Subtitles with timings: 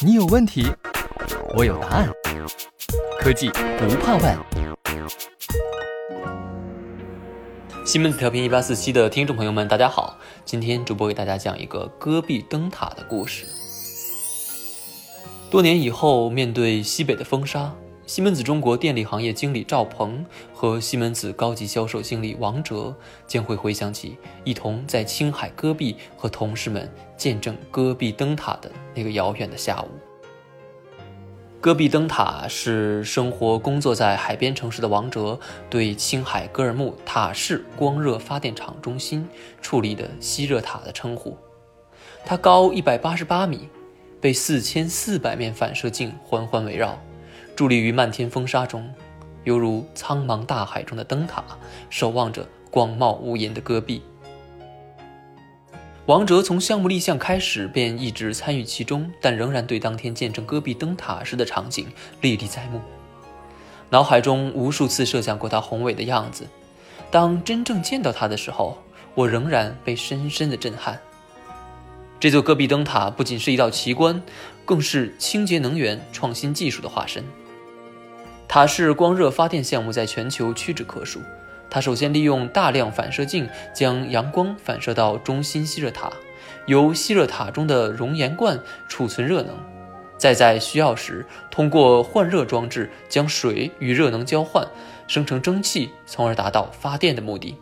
[0.00, 0.66] 你有问题，
[1.54, 2.08] 我有答案。
[3.20, 4.38] 科技不怕问。
[7.84, 13.44] 西门子调频一八四七的听众朋友们，大家好，今天主播给大家讲一个戈壁灯塔的故事。
[15.50, 17.74] 多年以后，面对西北的风沙。
[18.12, 20.22] 西门子中国电力行业经理赵鹏
[20.52, 22.94] 和西门子高级销售经理王哲
[23.26, 26.86] 将会回想起一同在青海戈壁和同事们
[27.16, 29.88] 见证戈壁灯塔的那个遥远的下午。
[31.58, 39.26] 戈壁灯塔是生活工作在海边城市的王哲对青海格尔木塔式光热发电厂中心
[39.62, 41.34] 矗立的吸热塔的称呼。
[42.26, 43.70] 它高一百八十八米，
[44.20, 47.02] 被四千四百面反射镜环环围绕。
[47.56, 48.92] 伫立于漫天风沙中，
[49.44, 51.44] 犹如苍茫大海中的灯塔，
[51.90, 54.02] 守望着广袤无垠的戈壁。
[56.06, 61.86] 王哲从项目立项开始便一直参与其中，但仍然对当天见证戈壁灯塔时的场景
[62.20, 62.80] 历历在目，
[63.90, 66.46] 脑海中无数次设想过它宏伟的样子。
[67.10, 68.78] 当真正见到它的时候，
[69.14, 70.98] 我仍然被深深的震撼。
[72.22, 74.22] 这座戈壁灯塔不仅是一道奇观，
[74.64, 77.24] 更是清洁能源创新技术的化身。
[78.46, 81.20] 塔式光热发电项目在全球屈指可数。
[81.68, 86.12] 它首先利用大量反射镜将阳光反射到中心吸热塔，
[86.66, 89.56] 由吸热塔中的熔岩罐储存热能，
[90.16, 94.64] 再在需要时通过换热装置将水与热能交换，
[95.08, 97.56] 生成蒸汽，从而达到发电的目的。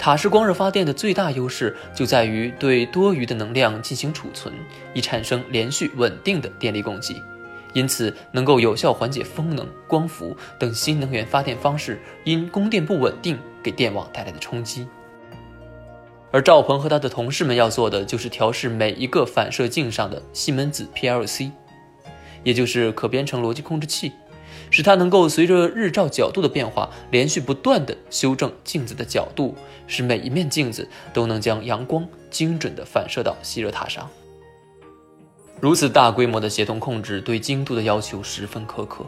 [0.00, 4.54] 塔式光热发电的最大优势就在于对多余的能量进行储存，
[4.94, 7.22] 以产生连续稳定的电力供给。
[7.74, 14.88] 因此，能够有效缓解风能、光伏等新能源发电方式因供电不稳定给电网带来的冲击。
[16.30, 21.50] 而赵鹏和他的同事们要做的，就是调试每一个反射镜上的西门子 PLC，
[22.42, 24.12] 也就是可编程逻辑控制器，
[24.70, 29.54] 使它能够随着日照角度的变化，连续不断地修正镜子的角度，
[29.86, 34.08] 使每一面镜子都能将阳光精准地反射到吸热塔上。
[35.60, 39.04] 如此大规模的协同控制对精度的要求十分苛刻，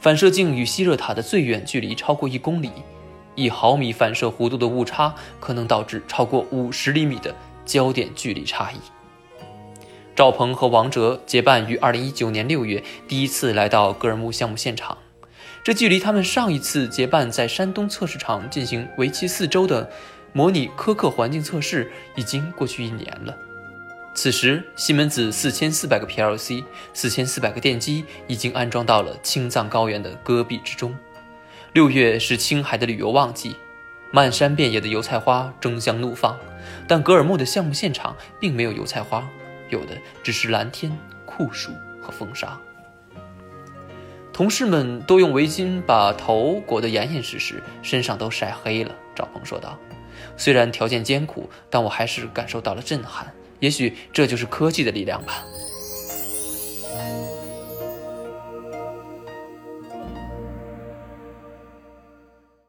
[0.00, 2.70] 反射镜与吸热塔的最远距离超过一公里，
[3.36, 8.76] 一毫米反射弧度的误差可能导致超过五十厘米的焦点距离差异。
[10.16, 14.96] 赵鹏和王哲结伴于二零一九年六月第一次来到格尔木项目现场，
[15.64, 19.90] 这距离他们上一次结伴在山东测试场进行为期四周的
[20.32, 23.36] 模拟苛刻环境测试已经过去一年了。
[24.14, 30.96] 此时，西门子四千四百个 PLC、四千四百个电机已经安装到了青藏高原的戈壁之中。
[31.72, 33.56] 六月是青海的旅游旺季，
[34.12, 36.38] 漫山遍野的油菜花争相怒放。
[36.86, 39.28] 但格尔木的项目现场并没有油菜花，
[39.74, 40.90] 有的只是蓝天、
[41.26, 41.70] 酷暑
[42.00, 42.58] 和风沙。
[44.32, 48.94] 同事们都用围巾把头裹得严严实实，身上都晒黑了。
[49.14, 49.78] 赵鹏说道
[50.36, 55.44] ：“虽然条件艰苦，但我还是感受到了震撼。”也许这就是科技的力量吧。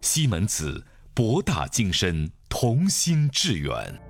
[0.00, 4.00] 西门子，博大精深，同心致远。